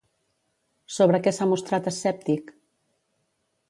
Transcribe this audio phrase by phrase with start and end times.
[0.95, 2.53] Sobre què s'ha mostrat escèptic?